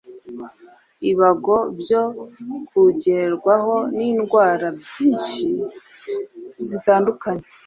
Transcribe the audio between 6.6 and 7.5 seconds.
zitandukanye.